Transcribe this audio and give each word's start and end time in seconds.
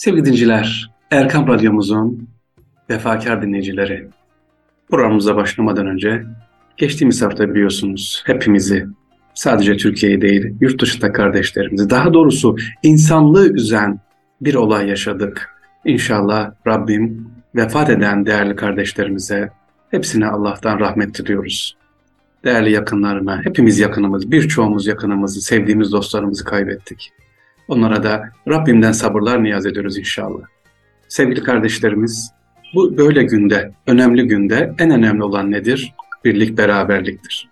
Sevgili 0.00 0.24
dinciler, 0.24 0.90
Erkam 1.10 1.48
Radyomuzun 1.48 2.28
vefakar 2.90 3.42
dinleyicileri, 3.42 4.08
programımıza 4.90 5.36
başlamadan 5.36 5.86
önce 5.86 6.24
geçtiğimiz 6.76 7.22
hafta 7.22 7.50
biliyorsunuz 7.50 8.22
hepimizi 8.26 8.86
sadece 9.34 9.76
Türkiye'yi 9.76 10.20
değil 10.20 10.54
yurt 10.60 10.80
dışında 10.80 11.12
kardeşlerimizi 11.12 11.90
daha 11.90 12.14
doğrusu 12.14 12.56
insanlığı 12.82 13.52
üzen 13.52 14.00
bir 14.40 14.54
olay 14.54 14.88
yaşadık. 14.88 15.56
İnşallah 15.84 16.50
Rabbim 16.66 17.28
vefat 17.54 17.90
eden 17.90 18.26
değerli 18.26 18.56
kardeşlerimize 18.56 19.50
hepsine 19.90 20.26
Allah'tan 20.26 20.80
rahmet 20.80 21.18
diliyoruz. 21.18 21.76
Değerli 22.44 22.72
yakınlarına, 22.72 23.40
hepimiz 23.44 23.78
yakınımız, 23.78 24.30
birçoğumuz 24.30 24.86
yakınımızı, 24.86 25.40
sevdiğimiz 25.40 25.92
dostlarımızı 25.92 26.44
kaybettik. 26.44 27.12
Onlara 27.70 28.02
da 28.02 28.30
Rabbimden 28.48 28.92
sabırlar 28.92 29.44
niyaz 29.44 29.66
ediyoruz 29.66 29.98
inşallah. 29.98 30.42
Sevgili 31.08 31.42
kardeşlerimiz, 31.42 32.32
bu 32.74 32.96
böyle 32.96 33.22
günde, 33.22 33.72
önemli 33.86 34.26
günde 34.26 34.74
en 34.78 34.90
önemli 34.90 35.22
olan 35.22 35.50
nedir? 35.50 35.94
Birlik, 36.24 36.58
beraberliktir. 36.58 37.48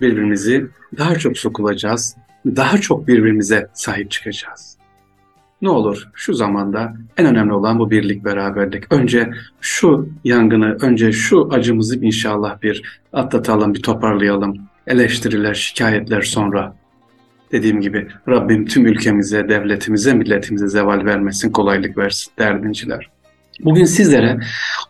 Birbirimizi 0.00 0.66
daha 0.98 1.14
çok 1.14 1.38
sokulacağız, 1.38 2.16
daha 2.46 2.78
çok 2.78 3.08
birbirimize 3.08 3.68
sahip 3.72 4.10
çıkacağız. 4.10 4.76
Ne 5.62 5.68
olur 5.68 6.08
şu 6.14 6.34
zamanda 6.34 6.94
en 7.16 7.26
önemli 7.26 7.52
olan 7.52 7.78
bu 7.78 7.90
birlik, 7.90 8.24
beraberlik. 8.24 8.92
Önce 8.92 9.30
şu 9.60 10.08
yangını, 10.24 10.76
önce 10.80 11.12
şu 11.12 11.48
acımızı 11.52 12.04
inşallah 12.04 12.62
bir 12.62 13.00
atlatalım, 13.12 13.74
bir 13.74 13.82
toparlayalım. 13.82 14.58
Eleştiriler, 14.86 15.54
şikayetler 15.54 16.22
sonra 16.22 16.76
Dediğim 17.54 17.80
gibi 17.80 18.08
Rabbim 18.28 18.66
tüm 18.66 18.86
ülkemize, 18.86 19.48
devletimize, 19.48 20.14
milletimize 20.14 20.68
zeval 20.68 21.04
vermesin, 21.04 21.50
kolaylık 21.50 21.98
versin 21.98 22.32
derdinciler. 22.38 23.10
Bugün 23.60 23.84
sizlere 23.84 24.38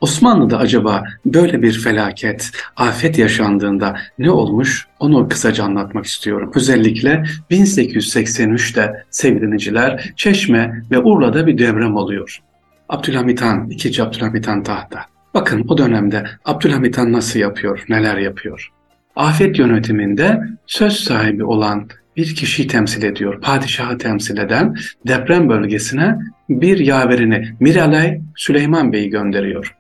Osmanlı'da 0.01 0.59
acaba 0.59 1.05
böyle 1.27 1.63
bir 1.63 1.73
felaket, 1.73 2.51
afet 2.77 3.19
yaşandığında 3.19 3.97
ne 4.19 4.31
olmuş 4.31 4.87
onu 5.01 5.29
kısaca 5.29 5.65
anlatmak 5.65 6.05
istiyorum. 6.05 6.53
Özellikle 6.55 7.25
1883'te 7.51 9.05
sevgiliciler 9.11 10.13
Çeşme 10.17 10.83
ve 10.91 10.99
Urla'da 10.99 11.47
bir 11.47 11.59
devrem 11.59 11.97
oluyor. 11.97 12.41
Abdülhamit 12.89 13.43
Han, 13.43 13.71
2. 13.71 14.03
Abdülhamit 14.03 14.49
Han 14.49 14.63
tahta. 14.63 15.01
Bakın 15.35 15.65
o 15.69 15.79
dönemde 15.79 16.27
Abdülhamit 16.45 16.99
Han 16.99 17.13
nasıl 17.13 17.39
yapıyor, 17.39 17.85
neler 17.89 18.17
yapıyor. 18.17 18.71
Afet 19.17 19.59
yönetiminde 19.59 20.41
söz 20.67 20.93
sahibi 20.93 21.45
olan 21.45 21.89
bir 22.17 22.35
kişiyi 22.35 22.69
temsil 22.69 23.03
ediyor. 23.03 23.41
Padişahı 23.41 23.99
temsil 23.99 24.39
eden 24.39 24.77
deprem 25.07 25.49
bölgesine 25.49 26.19
bir 26.49 26.79
yaverini 26.79 27.49
Miralay 27.61 28.21
Süleyman 28.37 28.93
Bey'i 28.93 29.11
gönderiyor. 29.11 29.75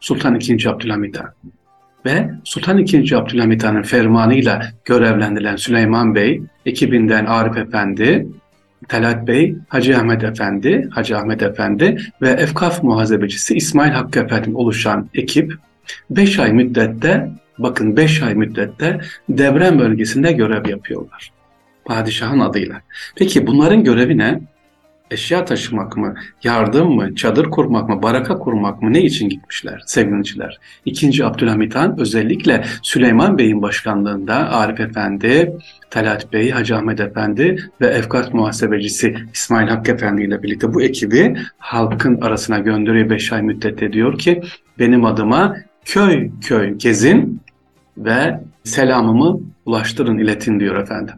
Sultan 0.00 0.40
II. 0.40 0.68
Abdülhamit 0.68 1.18
Han. 1.18 1.30
Ve 2.06 2.30
Sultan 2.44 2.78
II. 2.78 3.14
Abdülhamit 3.14 3.64
Han'ın 3.64 3.82
fermanıyla 3.82 4.62
görevlendirilen 4.84 5.56
Süleyman 5.56 6.14
Bey, 6.14 6.42
ekibinden 6.66 7.26
Arif 7.26 7.56
Efendi, 7.56 8.26
Talat 8.88 9.26
Bey, 9.26 9.56
Hacı 9.68 9.98
Ahmet 9.98 10.24
Efendi, 10.24 10.88
Hacı 10.90 11.18
Ahmet 11.18 11.42
Efendi 11.42 11.98
ve 12.22 12.28
Efkaf 12.28 12.82
muhasebecisi 12.82 13.54
İsmail 13.54 13.90
Hakkı 13.90 14.20
Efendi 14.20 14.50
oluşan 14.54 15.08
ekip 15.14 15.54
5 16.10 16.38
ay 16.38 16.52
müddette, 16.52 17.30
bakın 17.58 17.96
5 17.96 18.22
ay 18.22 18.34
müddette 18.34 19.00
deprem 19.28 19.78
bölgesinde 19.78 20.32
görev 20.32 20.68
yapıyorlar 20.68 21.32
padişahın 21.92 22.40
adıyla. 22.40 22.80
Peki 23.16 23.46
bunların 23.46 23.84
görevi 23.84 24.18
ne? 24.18 24.40
Eşya 25.10 25.44
taşımak 25.44 25.96
mı, 25.96 26.14
yardım 26.42 26.94
mı, 26.94 27.14
çadır 27.14 27.50
kurmak 27.50 27.88
mı, 27.88 28.02
baraka 28.02 28.38
kurmak 28.38 28.82
mı 28.82 28.92
ne 28.92 29.02
için 29.02 29.28
gitmişler 29.28 29.82
sevgiliciler? 29.86 30.58
İkinci 30.84 31.24
Abdülhamit 31.24 31.74
Han 31.74 32.00
özellikle 32.00 32.64
Süleyman 32.82 33.38
Bey'in 33.38 33.62
başkanlığında 33.62 34.34
Arif 34.34 34.80
Efendi, 34.80 35.52
Talat 35.90 36.32
Bey, 36.32 36.50
Hacı 36.50 36.76
Ahmet 36.76 37.00
Efendi 37.00 37.56
ve 37.80 37.86
Efkat 37.86 38.34
muhasebecisi 38.34 39.16
İsmail 39.34 39.68
Hakkı 39.68 39.92
Efendi 39.92 40.22
ile 40.22 40.42
birlikte 40.42 40.74
bu 40.74 40.82
ekibi 40.82 41.36
halkın 41.58 42.20
arasına 42.20 42.58
gönderiyor 42.58 43.10
beş 43.10 43.32
ay 43.32 43.42
müddette 43.42 43.92
diyor 43.92 44.18
ki 44.18 44.42
benim 44.78 45.04
adıma 45.04 45.56
köy 45.84 46.30
köy 46.40 46.74
gezin 46.74 47.40
ve 47.98 48.40
selamımı 48.64 49.40
ulaştırın 49.66 50.18
iletin 50.18 50.60
diyor 50.60 50.76
efendim. 50.76 51.14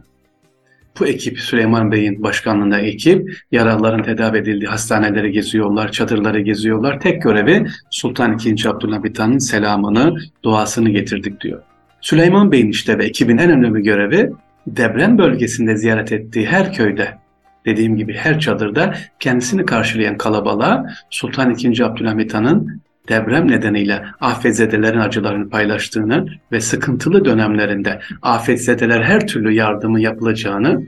Bu 0.99 1.07
ekip 1.07 1.39
Süleyman 1.39 1.91
Bey'in 1.91 2.23
başkanlığında 2.23 2.79
ekip 2.79 3.37
yaralıların 3.51 4.03
tedavi 4.03 4.37
edildiği 4.37 4.69
hastaneleri 4.69 5.31
geziyorlar, 5.31 5.91
çadırları 5.91 6.39
geziyorlar. 6.39 6.99
Tek 6.99 7.21
görevi 7.21 7.67
Sultan 7.89 8.37
II. 8.45 8.67
Abdülhamit 8.67 9.19
Han'ın 9.19 9.37
selamını, 9.37 10.17
duasını 10.43 10.89
getirdik 10.89 11.41
diyor. 11.41 11.61
Süleyman 12.01 12.51
Bey'in 12.51 12.69
işte 12.69 12.97
ve 12.97 13.05
ekibin 13.05 13.37
en 13.37 13.51
önemli 13.51 13.81
görevi 13.81 14.31
deprem 14.67 15.17
bölgesinde 15.17 15.77
ziyaret 15.77 16.11
ettiği 16.11 16.45
her 16.45 16.73
köyde 16.73 17.17
dediğim 17.65 17.97
gibi 17.97 18.13
her 18.13 18.39
çadırda 18.39 18.95
kendisini 19.19 19.65
karşılayan 19.65 20.17
kalabalığa 20.17 20.85
Sultan 21.09 21.55
II. 21.55 21.83
Abdülhamit 21.83 22.33
Han'ın 22.33 22.81
deprem 23.09 23.51
nedeniyle 23.51 24.05
afetzedelerin 24.21 24.99
acılarını 24.99 25.49
paylaştığını 25.49 26.27
ve 26.51 26.61
sıkıntılı 26.61 27.25
dönemlerinde 27.25 27.99
afetzedeler 28.21 29.03
her 29.03 29.27
türlü 29.27 29.51
yardımı 29.51 30.01
yapılacağını 30.01 30.83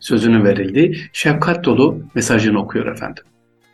sözünü 0.00 0.44
verildi. 0.44 0.96
Şefkat 1.12 1.64
dolu 1.64 2.02
mesajını 2.14 2.58
okuyor 2.58 2.86
efendim. 2.86 3.24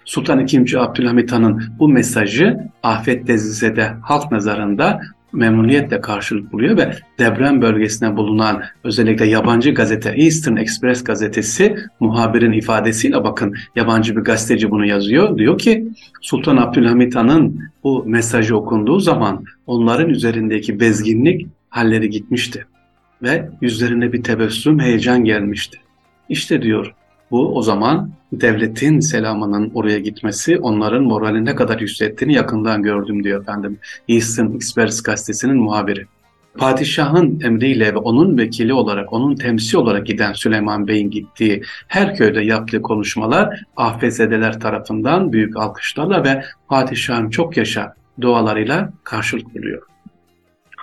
Sultan 0.04 0.46
II. 0.46 0.76
Abdülhamit 0.76 1.32
Han'ın 1.32 1.62
bu 1.78 1.88
mesajı 1.88 2.58
afetzede 2.82 3.92
halk 4.02 4.32
nazarında 4.32 5.00
memnuniyetle 5.32 6.00
karşılık 6.00 6.52
buluyor 6.52 6.76
ve 6.76 6.94
deprem 7.18 7.62
bölgesinde 7.62 8.16
bulunan 8.16 8.62
özellikle 8.84 9.26
yabancı 9.26 9.70
gazete 9.70 10.10
Eastern 10.10 10.56
Express 10.56 11.04
gazetesi 11.04 11.76
muhabirin 12.00 12.52
ifadesiyle 12.52 13.24
bakın 13.24 13.54
yabancı 13.76 14.16
bir 14.16 14.20
gazeteci 14.20 14.70
bunu 14.70 14.86
yazıyor. 14.86 15.38
Diyor 15.38 15.58
ki 15.58 15.88
Sultan 16.20 16.56
Abdülhamit 16.56 17.16
Han'ın 17.16 17.60
bu 17.84 18.04
mesajı 18.06 18.56
okunduğu 18.56 19.00
zaman 19.00 19.44
onların 19.66 20.08
üzerindeki 20.08 20.80
bezginlik 20.80 21.46
halleri 21.68 22.10
gitmişti 22.10 22.66
ve 23.22 23.50
yüzlerine 23.60 24.12
bir 24.12 24.22
tebessüm, 24.22 24.80
heyecan 24.80 25.24
gelmişti. 25.24 25.78
İşte 26.28 26.62
diyor 26.62 26.94
bu 27.30 27.56
o 27.56 27.62
zaman 27.62 28.10
devletin 28.32 29.00
selamının 29.00 29.70
oraya 29.74 29.98
gitmesi 29.98 30.58
onların 30.58 31.02
moralini 31.02 31.44
ne 31.44 31.54
kadar 31.54 31.80
yükselttiğini 31.80 32.34
yakından 32.34 32.82
gördüm 32.82 33.24
diyor 33.24 33.42
efendim. 33.42 33.78
Eastern 34.08 34.54
Express 34.54 35.02
gazetesinin 35.02 35.56
muhabiri. 35.56 36.06
Padişahın 36.58 37.40
emriyle 37.40 37.94
ve 37.94 37.98
onun 37.98 38.38
vekili 38.38 38.72
olarak, 38.72 39.12
onun 39.12 39.34
temsil 39.34 39.78
olarak 39.78 40.06
giden 40.06 40.32
Süleyman 40.32 40.88
Bey'in 40.88 41.10
gittiği 41.10 41.62
her 41.88 42.14
köyde 42.14 42.40
yaptığı 42.40 42.82
konuşmalar 42.82 43.62
afetzedeler 43.76 44.60
tarafından 44.60 45.32
büyük 45.32 45.56
alkışlarla 45.56 46.24
ve 46.24 46.44
padişahın 46.68 47.30
çok 47.30 47.56
yaşa 47.56 47.94
dualarıyla 48.20 48.92
karşılık 49.04 49.54
buluyor. 49.54 49.82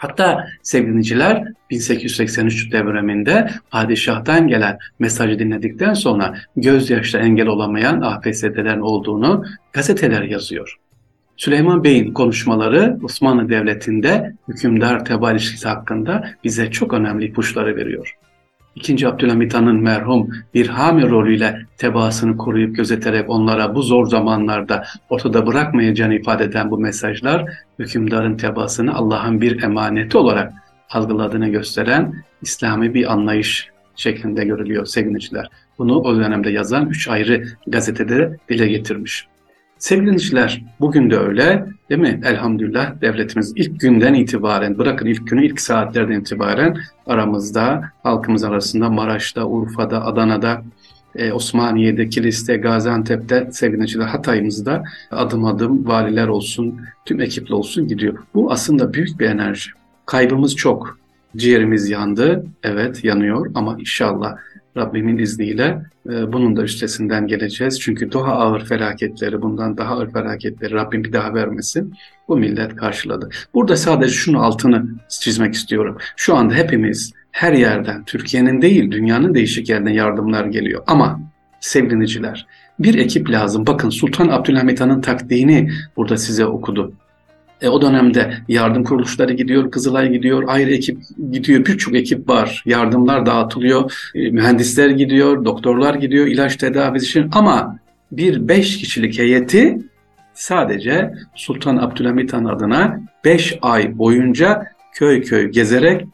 Hatta 0.05 0.47
sevgiliciler 0.63 1.43
1883 1.69 2.71
devreminde 2.71 3.49
padişahtan 3.71 4.47
gelen 4.47 4.77
mesajı 4.99 5.39
dinledikten 5.39 5.93
sonra 5.93 6.35
gözyaşla 6.57 7.19
engel 7.19 7.47
olamayan 7.47 8.01
AFS'den 8.01 8.79
olduğunu 8.79 9.45
gazeteler 9.73 10.21
yazıyor. 10.21 10.77
Süleyman 11.38 11.83
Bey'in 11.83 12.13
konuşmaları 12.13 12.97
Osmanlı 13.03 13.49
Devleti'nde 13.49 14.33
hükümdar 14.47 15.05
teba 15.05 15.31
ilişkisi 15.31 15.67
hakkında 15.67 16.29
bize 16.43 16.72
çok 16.72 16.93
önemli 16.93 17.25
ipuçları 17.25 17.75
veriyor. 17.75 18.17
İkinci 18.75 19.08
Abdülhamit 19.08 19.53
Han'ın 19.53 19.81
merhum 19.81 20.30
bir 20.53 20.68
hami 20.68 21.09
rolüyle 21.09 21.62
tebaasını 21.78 22.38
koruyup 22.38 22.75
gözeterek 22.75 23.30
onlara 23.30 23.75
bu 23.75 23.81
zor 23.81 24.08
zamanlarda 24.08 24.84
ortada 25.09 25.47
bırakmayacağını 25.47 26.16
ifade 26.16 26.44
eden 26.44 26.72
bu 26.72 26.78
mesajlar 26.78 27.46
hükümdarın 27.79 28.38
tebaasını 28.38 28.96
Allah'ın 28.96 29.41
bir 29.41 29.64
emaneti 29.64 30.17
olarak 30.17 30.53
algıladığını 30.90 31.47
gösteren 31.47 32.23
İslami 32.41 32.94
bir 32.94 33.11
anlayış 33.11 33.70
şeklinde 33.96 34.46
görülüyor 34.46 34.85
sevgiliciler. 34.85 35.47
Bunu 35.78 35.99
o 35.99 36.16
dönemde 36.16 36.49
yazan 36.49 36.90
üç 36.90 37.08
ayrı 37.08 37.44
gazetede 37.67 38.38
dile 38.49 38.67
getirmiş. 38.67 39.28
Sevgili 39.85 40.05
dinleyiciler, 40.05 40.64
bugün 40.79 41.09
de 41.09 41.17
öyle 41.17 41.66
değil 41.90 42.02
mi? 42.02 42.22
Elhamdülillah 42.26 43.02
devletimiz 43.02 43.53
ilk 43.55 43.79
günden 43.79 44.14
itibaren, 44.14 44.78
bırakın 44.78 45.05
ilk 45.05 45.28
günü 45.28 45.46
ilk 45.46 45.61
saatlerden 45.61 46.20
itibaren 46.20 46.78
aramızda, 47.05 47.91
halkımız 48.03 48.43
arasında 48.43 48.90
Maraş'ta, 48.90 49.46
Urfa'da, 49.47 50.05
Adana'da, 50.05 50.64
e, 51.16 51.32
Osmaniye'de, 51.32 52.09
Kilis'te, 52.09 52.58
Gaziantep'te, 52.58 53.49
sevgili 53.52 54.03
Hatay'ımızda 54.03 54.84
adım 55.11 55.46
adım 55.46 55.87
valiler 55.87 56.28
olsun, 56.28 56.82
tüm 57.05 57.22
ekiple 57.22 57.55
olsun 57.55 57.87
gidiyor. 57.87 58.17
Bu 58.34 58.52
aslında 58.52 58.93
büyük 58.93 59.20
bir 59.20 59.26
enerji. 59.26 59.70
Kaybımız 60.05 60.55
çok. 60.55 60.99
Ciğerimiz 61.35 61.90
yandı, 61.90 62.46
evet 62.64 63.03
yanıyor 63.03 63.52
ama 63.55 63.78
inşallah 63.79 64.35
Rabbimin 64.77 65.17
izniyle 65.17 65.81
e, 66.09 66.33
bunun 66.33 66.55
da 66.55 66.63
üstesinden 66.63 67.27
geleceğiz. 67.27 67.79
Çünkü 67.79 68.11
daha 68.11 68.33
ağır 68.33 68.66
felaketleri, 68.66 69.41
bundan 69.41 69.77
daha 69.77 69.93
ağır 69.93 70.11
felaketleri 70.11 70.73
Rabbim 70.73 71.03
bir 71.03 71.13
daha 71.13 71.33
vermesin. 71.33 71.93
Bu 72.27 72.37
millet 72.37 72.75
karşıladı. 72.75 73.29
Burada 73.53 73.77
sadece 73.77 74.13
şunu 74.13 74.43
altını 74.43 74.85
çizmek 75.09 75.53
istiyorum. 75.53 75.97
Şu 76.16 76.35
anda 76.35 76.53
hepimiz 76.53 77.13
her 77.31 77.53
yerden, 77.53 78.03
Türkiye'nin 78.03 78.61
değil 78.61 78.91
dünyanın 78.91 79.33
değişik 79.33 79.69
yerden 79.69 79.91
yardımlar 79.91 80.45
geliyor. 80.45 80.83
Ama 80.87 81.19
sevgiliciler 81.59 82.47
bir 82.79 82.95
ekip 82.95 83.29
lazım. 83.29 83.67
Bakın 83.67 83.89
Sultan 83.89 84.27
Abdülhamit 84.27 84.81
Han'ın 84.81 85.01
taktiğini 85.01 85.72
burada 85.97 86.17
size 86.17 86.45
okudu. 86.45 86.93
E, 87.61 87.69
o 87.69 87.81
dönemde 87.81 88.37
yardım 88.47 88.84
kuruluşları 88.84 89.34
gidiyor, 89.34 89.72
Kızılay 89.72 90.11
gidiyor, 90.11 90.43
ayrı 90.47 90.72
ekip 90.72 90.97
gidiyor, 91.31 91.66
birçok 91.66 91.96
ekip 91.96 92.29
var. 92.29 92.63
Yardımlar 92.66 93.25
dağıtılıyor, 93.25 93.93
e, 94.16 94.29
mühendisler 94.29 94.90
gidiyor, 94.90 95.46
doktorlar 95.46 95.96
gidiyor 95.96 96.28
ilaç 96.28 96.55
tedavisi 96.55 97.05
için. 97.05 97.29
Ama 97.34 97.79
bir 98.11 98.47
beş 98.47 98.78
kişilik 98.78 99.19
heyeti 99.19 99.78
sadece 100.34 101.13
Sultan 101.35 101.78
Abdülhamit 101.78 102.34
Han 102.34 102.46
adına 102.46 102.99
beş 103.25 103.58
ay 103.61 103.97
boyunca 103.97 104.63
köy 104.93 105.23
köy 105.23 105.47
gezerek 105.47 106.05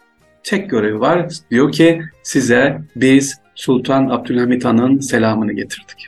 tek 0.44 0.70
görevi 0.70 1.00
var. 1.00 1.28
Diyor 1.52 1.72
ki 1.72 2.02
size 2.24 2.82
biz 2.96 3.42
Sultan 3.56 4.10
Abdülhamit 4.10 4.66
Han'ın 4.66 5.00
selamını 5.00 5.54
getirdik. 5.54 6.08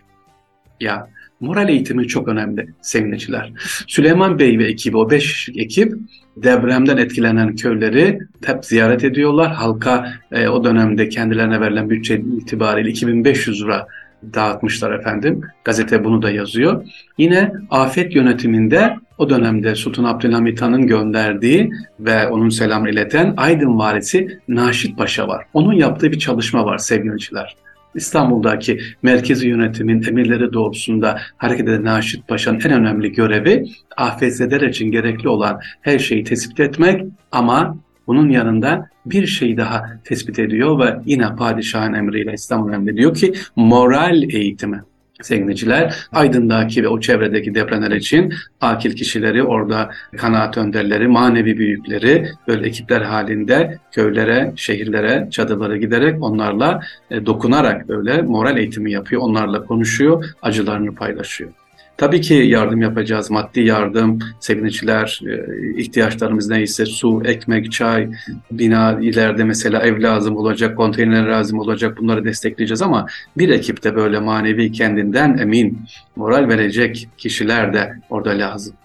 Ya 0.80 1.08
moral 1.40 1.70
eğitimi 1.70 2.08
çok 2.08 2.28
önemli 2.28 2.68
sevgiliciler. 2.82 3.52
Süleyman 3.88 4.40
Bey 4.40 4.60
ve 4.60 4.66
ekibi 4.66 4.98
o 4.98 5.10
beş 5.10 5.50
ekip 5.56 5.94
depremden 6.38 6.98
etkilenen 6.98 7.56
köyleri 7.56 8.20
hep 8.46 8.66
ziyaret 8.66 9.04
ediyorlar. 9.04 9.52
Halka 9.52 10.14
e, 10.32 10.48
o 10.48 10.64
dönemde 10.64 11.10
kendilerine 11.10 11.62
verilen 11.62 11.90
bütçe 11.90 12.22
itibariyle 12.38 12.90
2500 12.90 13.64
lira 13.64 13.88
dağıtmışlar 14.34 14.92
efendim. 14.92 15.42
Gazete 15.64 16.04
bunu 16.04 16.22
da 16.22 16.32
yazıyor. 16.32 16.86
Yine 17.18 17.52
afet 17.70 18.16
yönetiminde 18.16 18.96
o 19.18 19.30
dönemde 19.30 19.76
Sultan 19.76 20.04
Abdülhamit 20.04 20.62
Han'ın 20.62 20.88
gönderdiği 20.88 21.72
ve 22.00 22.28
onun 22.28 22.50
selam 22.50 22.88
ileten 22.88 23.34
Aydın 23.38 23.78
valisi 23.78 24.40
Naşit 24.48 24.98
Paşa 24.98 25.28
var. 25.28 25.46
Onun 25.54 25.74
yaptığı 25.74 26.12
bir 26.12 26.20
çalışma 26.20 26.66
var 26.66 26.78
sevgiliciler. 26.78 27.56
İstanbul'daki 27.96 28.80
merkezi 29.04 29.48
yönetimin 29.48 30.04
emirleri 30.04 30.54
doğrultusunda 30.54 31.20
hareket 31.38 31.68
eden 31.68 31.84
Naşit 31.84 32.28
Paşa'nın 32.28 32.60
en 32.60 32.72
önemli 32.72 33.12
görevi 33.12 33.66
afetzedeler 33.98 34.68
için 34.68 34.92
gerekli 34.92 35.30
olan 35.30 35.60
her 35.82 36.00
şeyi 36.00 36.24
tespit 36.24 36.60
etmek 36.60 37.02
ama 37.32 37.78
bunun 38.08 38.30
yanında 38.30 38.90
bir 39.06 39.28
şey 39.28 39.58
daha 39.58 39.86
tespit 40.04 40.40
ediyor 40.40 40.80
ve 40.80 41.00
yine 41.06 41.36
padişahın 41.36 41.94
emriyle 41.94 42.34
İstanbul 42.34 42.74
emri 42.74 42.98
diyor 42.98 43.16
ki 43.16 43.34
moral 43.56 44.24
eğitimi 44.24 44.84
sevgiliciler 45.26 45.96
Aydın'daki 46.12 46.84
ve 46.84 46.88
o 46.88 47.00
çevredeki 47.00 47.56
depremler 47.56 47.92
için 47.92 48.34
akil 48.62 48.96
kişileri 48.96 49.44
orada 49.44 49.92
kanaat 50.18 50.58
önderleri, 50.58 51.08
manevi 51.08 51.58
büyükleri 51.58 52.28
böyle 52.48 52.68
ekipler 52.68 53.02
halinde 53.02 53.78
köylere, 53.92 54.54
şehirlere, 54.56 55.28
çadırlara 55.32 55.78
giderek 55.78 56.24
onlarla 56.24 56.82
e, 57.12 57.26
dokunarak 57.26 57.90
böyle 57.90 58.22
moral 58.22 58.58
eğitimi 58.58 58.92
yapıyor. 58.92 59.22
Onlarla 59.22 59.66
konuşuyor, 59.66 60.26
acılarını 60.42 60.96
paylaşıyor. 60.96 61.63
Tabii 61.98 62.22
ki 62.22 62.34
yardım 62.34 62.82
yapacağız. 62.82 63.32
Maddi 63.32 63.62
yardım, 63.62 64.20
sevinçler, 64.40 65.22
e, 65.28 65.82
ihtiyaçlarımız 65.82 66.50
neyse 66.50 66.86
su, 66.86 67.22
ekmek, 67.26 67.72
çay, 67.72 68.10
bina 68.52 69.00
ileride 69.02 69.44
mesela 69.44 69.82
ev 69.82 70.02
lazım 70.02 70.38
olacak, 70.38 70.78
konteyner 70.78 71.28
lazım 71.28 71.60
olacak 71.60 71.98
bunları 71.98 72.26
destekleyeceğiz 72.26 72.82
ama 72.82 73.08
bir 73.38 73.50
ekipte 73.50 73.96
böyle 73.96 74.20
manevi 74.20 74.72
kendinden 74.72 75.38
emin, 75.38 75.82
moral 76.16 76.50
verecek 76.50 77.10
kişiler 77.18 77.74
de 77.74 77.94
orada 78.10 78.30
lazım. 78.30 78.76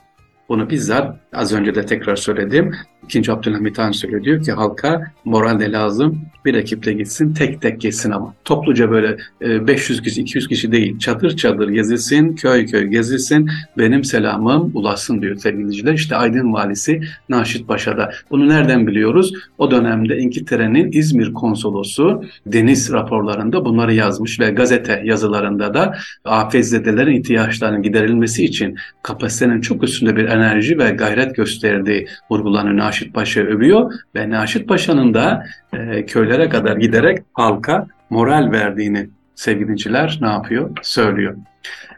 Bunu 0.49 0.71
bizzat 0.71 1.17
az 1.33 1.53
önce 1.53 1.75
de 1.75 1.87
tekrar 1.87 2.17
söyledim. 2.17 2.75
İkinci 3.05 3.33
Abdülhamit 3.33 3.79
Han 3.79 3.93
söylüyor 3.93 4.25
diyor 4.25 4.45
ki 4.45 4.53
halka 4.53 5.13
moral 5.25 5.61
de 5.61 5.73
lazım. 5.73 6.21
Bir 6.45 6.55
ekiple 6.55 6.93
gitsin 6.93 7.35
tek 7.35 7.63
tek 7.63 7.81
gitsin 7.81 8.11
ama. 8.11 8.35
Topluca 8.45 8.91
böyle 8.91 9.17
500 9.41 9.99
e, 9.99 10.03
kişi 10.03 10.21
200 10.21 10.49
kişi 10.49 10.73
değil 10.73 10.99
çadır 10.99 11.37
çadır 11.37 11.69
gezilsin 11.69 12.37
köy 12.37 12.67
köy 12.67 12.85
gezilsin 12.85 13.51
benim 13.79 14.05
selamım 14.05 14.71
ulaşsın 14.75 15.23
diyor 15.23 15.37
sevgiliciler. 15.37 15.93
İşte 15.93 16.17
Aydın 16.17 16.53
Valisi 16.53 17.01
Naşit 17.29 17.69
Paşa'da. 17.69 18.11
Bunu 18.31 18.49
nereden 18.49 18.87
biliyoruz? 18.87 19.33
O 19.59 19.71
dönemde 19.71 20.19
İngiltere'nin 20.19 20.93
İzmir 20.93 21.33
konsolosu 21.33 22.25
deniz 22.47 22.93
raporlarında 22.93 23.65
bunları 23.65 23.95
yazmış 23.95 24.41
ve 24.41 24.51
gazete 24.51 25.03
yazılarında 25.05 25.75
da 25.75 25.95
afetzedelerin 26.25 27.17
ihtiyaçlarının 27.17 27.83
giderilmesi 27.83 28.45
için 28.45 28.77
kapasitenin 29.03 29.61
çok 29.61 29.83
üstünde 29.83 30.17
bir 30.17 30.25
enerji 30.25 30.79
ve 30.79 30.91
gayret 30.91 31.37
gösterdiği 31.37 32.07
vurgulanıyor. 32.31 32.88
Naşit 32.89 33.15
Paşa 33.15 33.41
övüyor 33.41 33.93
ve 34.15 34.31
Naşit 34.31 34.69
Paşa'nın 34.69 35.15
da 35.15 35.47
e, 35.73 36.07
köylere 36.07 36.49
kadar 36.49 36.77
giderek 36.77 37.19
halka 37.33 37.87
moral 38.11 38.53
verdiğini 38.53 39.09
sevgiliciler 39.35 40.19
ne 40.21 40.27
yapıyor? 40.27 40.71
Söylüyor. 40.83 41.37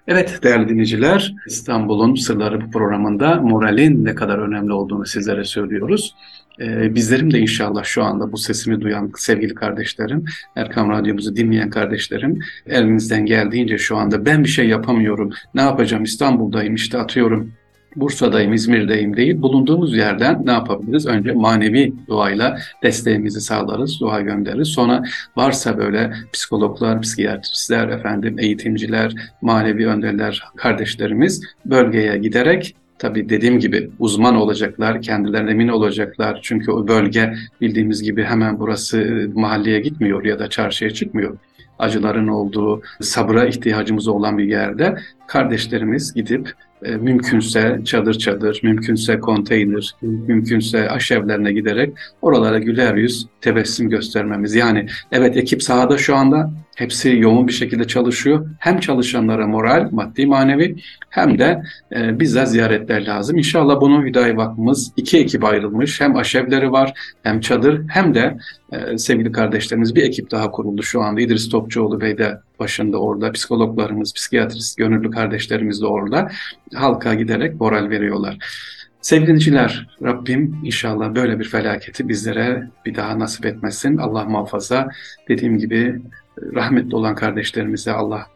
Evet 0.08 0.40
değerli 0.42 0.68
dinleyiciler, 0.68 1.34
İstanbul'un 1.46 2.14
Sırları 2.14 2.60
bu 2.60 2.70
programında 2.70 3.34
moralin 3.34 4.04
ne 4.04 4.14
kadar 4.14 4.38
önemli 4.38 4.72
olduğunu 4.72 5.06
sizlere 5.06 5.44
söylüyoruz. 5.44 6.14
Ee, 6.60 6.94
bizlerim 6.94 7.32
de 7.32 7.38
inşallah 7.38 7.84
şu 7.84 8.04
anda 8.04 8.32
bu 8.32 8.36
sesimi 8.36 8.80
duyan 8.80 9.12
sevgili 9.16 9.54
kardeşlerim, 9.54 10.24
Erkam 10.56 10.90
Radyomuzu 10.90 11.36
dinleyen 11.36 11.70
kardeşlerim, 11.70 12.38
elinizden 12.66 13.26
geldiğince 13.26 13.78
şu 13.78 13.96
anda 13.96 14.26
ben 14.26 14.44
bir 14.44 14.48
şey 14.48 14.68
yapamıyorum, 14.68 15.30
ne 15.54 15.60
yapacağım 15.60 16.04
İstanbul'dayım 16.04 16.74
işte 16.74 16.98
atıyorum 16.98 17.52
Bursa'dayım, 17.96 18.52
İzmir'deyim 18.52 19.16
değil. 19.16 19.42
Bulunduğumuz 19.42 19.96
yerden 19.96 20.46
ne 20.46 20.52
yapabiliriz? 20.52 21.06
Önce 21.06 21.32
manevi 21.32 21.92
duayla 22.08 22.58
desteğimizi 22.82 23.40
sağlarız, 23.40 24.00
dua 24.00 24.20
göndeririz. 24.20 24.68
Sonra 24.68 25.02
varsa 25.36 25.78
böyle 25.78 26.12
psikologlar, 26.32 27.00
psikiyatristler, 27.00 27.88
efendim 27.88 28.38
eğitimciler, 28.38 29.14
manevi 29.42 29.86
önderler, 29.86 30.42
kardeşlerimiz 30.56 31.42
bölgeye 31.64 32.18
giderek 32.18 32.74
Tabii 33.00 33.28
dediğim 33.28 33.58
gibi 33.58 33.90
uzman 33.98 34.36
olacaklar, 34.36 35.02
kendilerine 35.02 35.50
emin 35.50 35.68
olacaklar. 35.68 36.40
Çünkü 36.42 36.70
o 36.70 36.88
bölge 36.88 37.34
bildiğimiz 37.60 38.02
gibi 38.02 38.24
hemen 38.24 38.58
burası 38.58 39.26
mahalleye 39.34 39.80
gitmiyor 39.80 40.24
ya 40.24 40.38
da 40.38 40.48
çarşıya 40.48 40.90
çıkmıyor 40.90 41.36
acıların 41.80 42.28
olduğu, 42.28 42.82
sabıra 43.00 43.44
ihtiyacımız 43.46 44.08
olan 44.08 44.38
bir 44.38 44.44
yerde 44.44 44.98
kardeşlerimiz 45.26 46.14
gidip 46.14 46.52
e, 46.84 46.96
mümkünse 46.96 47.80
çadır 47.84 48.14
çadır, 48.14 48.60
mümkünse 48.62 49.20
konteyner, 49.20 49.94
mümkünse 50.02 50.90
aşevlerine 50.90 51.52
giderek 51.52 51.92
oralara 52.22 52.58
güler 52.58 52.94
yüz 52.94 53.26
tebessüm 53.40 53.90
göstermemiz. 53.90 54.54
Yani 54.54 54.86
evet 55.12 55.36
ekip 55.36 55.62
sahada 55.62 55.98
şu 55.98 56.16
anda 56.16 56.52
hepsi 56.76 57.16
yoğun 57.16 57.48
bir 57.48 57.52
şekilde 57.52 57.86
çalışıyor. 57.86 58.46
Hem 58.58 58.80
çalışanlara 58.80 59.46
moral, 59.46 59.88
maddi 59.90 60.26
manevi 60.26 60.76
hem 61.10 61.38
de 61.38 61.62
e, 61.92 62.20
bizzat 62.20 62.50
ziyaretler 62.50 63.06
lazım. 63.06 63.38
İnşallah 63.38 63.80
bunu 63.80 64.04
Hüdayi 64.04 64.36
Vakfımız 64.36 64.92
iki 64.96 65.18
ekip 65.18 65.44
ayrılmış. 65.44 66.00
Hem 66.00 66.16
aşevleri 66.16 66.72
var 66.72 66.92
hem 67.22 67.40
çadır 67.40 67.88
hem 67.88 68.14
de 68.14 68.36
e, 68.72 68.98
sevgili 68.98 69.32
kardeşlerimiz 69.32 69.94
bir 69.94 70.02
ekip 70.02 70.30
daha 70.30 70.50
kuruldu 70.50 70.82
şu 70.82 71.02
anda. 71.02 71.20
İdris 71.20 71.48
Topçuoğlu 71.48 72.00
Bey 72.00 72.18
de 72.18 72.40
başında 72.60 72.98
orada. 72.98 73.32
Psikologlarımız, 73.32 74.14
psikiyatrist, 74.14 74.78
gönüllü 74.78 75.10
kardeşlerimiz 75.10 75.82
de 75.82 75.86
orada. 75.86 76.30
Halka 76.74 77.14
giderek 77.14 77.60
moral 77.60 77.90
veriyorlar. 77.90 78.38
Sevgili 79.00 79.26
dinleyiciler, 79.26 79.88
Rabbim 80.02 80.60
inşallah 80.64 81.14
böyle 81.14 81.38
bir 81.38 81.44
felaketi 81.44 82.08
bizlere 82.08 82.68
bir 82.86 82.94
daha 82.94 83.18
nasip 83.18 83.46
etmesin. 83.46 83.96
Allah 83.96 84.24
muhafaza. 84.24 84.88
Dediğim 85.28 85.58
gibi 85.58 86.00
rahmetli 86.54 86.96
olan 86.96 87.14
kardeşlerimize 87.14 87.92
Allah 87.92 88.26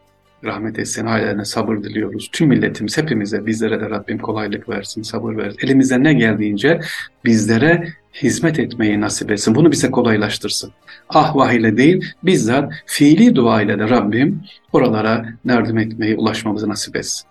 rahmet 0.44 0.78
etsin, 0.78 1.06
ailelerine 1.06 1.44
sabır 1.44 1.76
diliyoruz. 1.76 2.28
Tüm 2.32 2.48
milletimiz, 2.48 2.98
hepimize, 2.98 3.46
bizlere 3.46 3.80
de 3.80 3.90
Rabbim 3.90 4.18
kolaylık 4.18 4.68
versin, 4.68 5.02
sabır 5.02 5.36
versin. 5.36 5.58
Elimize 5.62 6.02
ne 6.02 6.14
geldiğince 6.14 6.80
bizlere 7.24 7.88
hizmet 8.22 8.58
etmeyi 8.58 9.00
nasip 9.00 9.30
etsin. 9.30 9.54
Bunu 9.54 9.72
bize 9.72 9.90
kolaylaştırsın. 9.90 10.72
Ah 11.08 11.36
vah 11.36 11.52
ile 11.52 11.76
değil, 11.76 12.04
bizzat 12.22 12.72
fiili 12.86 13.34
dua 13.34 13.62
ile 13.62 13.78
de 13.78 13.88
Rabbim 13.88 14.42
oralara 14.72 15.26
yardım 15.44 15.78
etmeyi, 15.78 16.16
ulaşmamızı 16.16 16.68
nasip 16.68 16.96
etsin. 16.96 17.26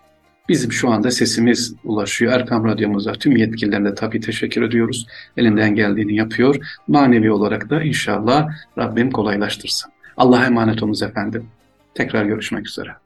Bizim 0.50 0.72
şu 0.72 0.90
anda 0.90 1.12
sesimiz 1.12 1.76
ulaşıyor. 1.84 2.34
Erkam 2.34 2.66
Radyomuza 2.66 3.14
tüm 3.14 3.38
yetkililerine 3.38 3.96
tabii 3.96 4.20
teşekkür 4.20 4.62
ediyoruz. 4.62 5.08
Elinden 5.38 5.76
geldiğini 5.76 6.16
yapıyor. 6.16 6.56
Manevi 6.88 7.32
olarak 7.32 7.70
da 7.70 7.84
inşallah 7.84 8.50
Rabbim 8.78 9.12
kolaylaştırsın. 9.12 9.92
Allah'a 10.18 10.46
emanet 10.46 10.84
olunuz 10.84 11.04
efendim. 11.04 11.48
Tekrar 11.96 12.26
görüşmek 12.26 12.68
üzere. 12.68 13.03